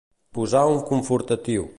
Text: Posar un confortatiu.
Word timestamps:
Posar 0.37 0.63
un 0.71 0.81
confortatiu. 0.89 1.69